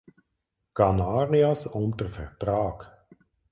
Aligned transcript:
Canarias 0.73 1.67
unter 1.67 2.09
Vertrag. 2.09 2.87